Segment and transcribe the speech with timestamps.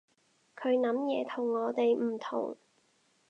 [0.59, 2.57] 佢諗嘢同我哋唔同